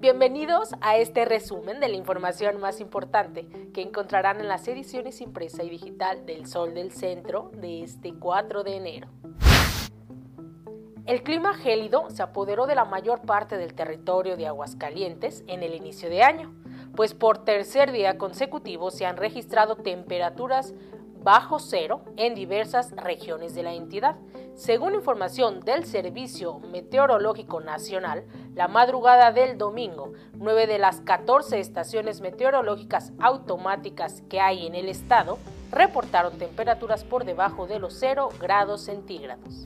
[0.00, 5.64] Bienvenidos a este resumen de la información más importante que encontrarán en las ediciones impresa
[5.64, 9.08] y digital del Sol del Centro de este 4 de enero.
[11.04, 15.74] El clima gélido se apoderó de la mayor parte del territorio de Aguascalientes en el
[15.74, 16.54] inicio de año,
[16.94, 20.74] pues por tercer día consecutivo se han registrado temperaturas
[21.22, 24.16] bajo cero en diversas regiones de la entidad.
[24.54, 28.24] Según información del Servicio Meteorológico Nacional,
[28.58, 34.88] la madrugada del domingo, nueve de las 14 estaciones meteorológicas automáticas que hay en el
[34.88, 35.38] estado
[35.70, 39.64] reportaron temperaturas por debajo de los 0 grados centígrados.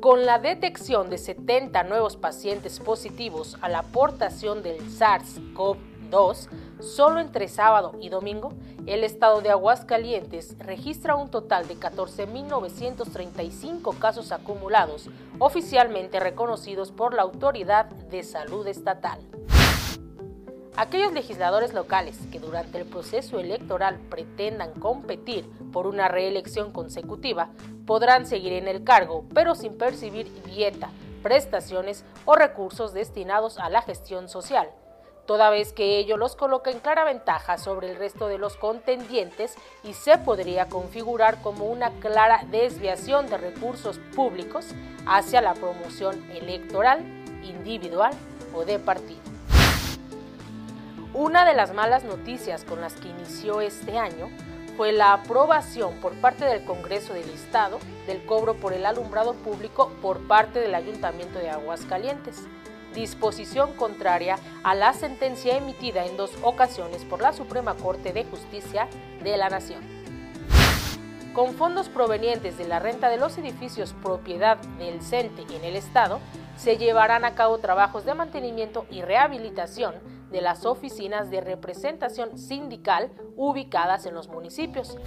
[0.00, 5.78] Con la detección de 70 nuevos pacientes positivos a la aportación del SARS-CoV
[6.08, 6.48] 2,
[6.82, 8.54] solo entre sábado y domingo,
[8.86, 17.22] el estado de Aguascalientes registra un total de 14.935 casos acumulados oficialmente reconocidos por la
[17.22, 19.20] Autoridad de Salud Estatal.
[20.76, 27.50] Aquellos legisladores locales que durante el proceso electoral pretendan competir por una reelección consecutiva
[27.86, 30.88] podrán seguir en el cargo, pero sin percibir dieta,
[31.22, 34.70] prestaciones o recursos destinados a la gestión social
[35.26, 39.56] toda vez que ello los coloca en clara ventaja sobre el resto de los contendientes
[39.84, 44.66] y se podría configurar como una clara desviación de recursos públicos
[45.06, 47.00] hacia la promoción electoral,
[47.42, 48.12] individual
[48.54, 49.20] o de partido.
[51.14, 54.30] Una de las malas noticias con las que inició este año
[54.76, 59.92] fue la aprobación por parte del Congreso del Estado del cobro por el alumbrado público
[60.00, 62.46] por parte del Ayuntamiento de Aguascalientes
[62.92, 68.88] disposición contraria a la sentencia emitida en dos ocasiones por la Suprema Corte de Justicia
[69.22, 69.82] de la Nación.
[71.34, 76.20] Con fondos provenientes de la renta de los edificios propiedad del CENTE en el Estado,
[76.56, 79.94] se llevarán a cabo trabajos de mantenimiento y rehabilitación
[80.30, 84.98] de las oficinas de representación sindical ubicadas en los municipios.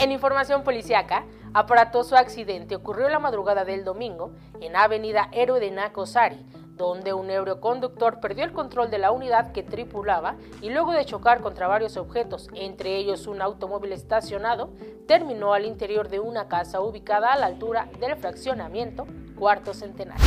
[0.00, 6.46] En información policiaca, aparatoso accidente ocurrió la madrugada del domingo en Avenida Héroe de Nacosari,
[6.76, 11.40] donde un euroconductor perdió el control de la unidad que tripulaba y luego de chocar
[11.40, 14.70] contra varios objetos, entre ellos un automóvil estacionado,
[15.06, 19.06] terminó al interior de una casa ubicada a la altura del fraccionamiento
[19.38, 20.24] Cuarto Centenario.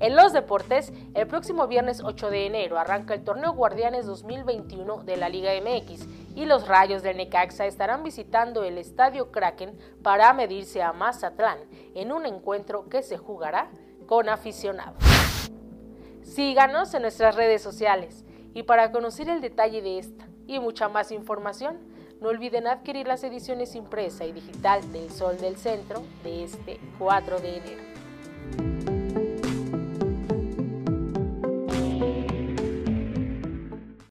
[0.00, 5.16] En los deportes, el próximo viernes 8 de enero arranca el torneo Guardianes 2021 de
[5.18, 10.82] la Liga MX y los Rayos del Necaxa estarán visitando el Estadio Kraken para medirse
[10.82, 11.58] a Mazatlán
[11.94, 13.68] en un encuentro que se jugará
[14.06, 15.09] con aficionados.
[16.22, 21.12] Síganos en nuestras redes sociales y para conocer el detalle de esta y mucha más
[21.12, 21.78] información,
[22.20, 27.40] no olviden adquirir las ediciones impresa y digital del Sol del Centro de este 4
[27.40, 27.89] de enero.